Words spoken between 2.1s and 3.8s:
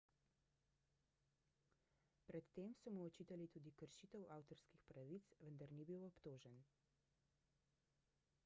pred tem so mu očitali tudi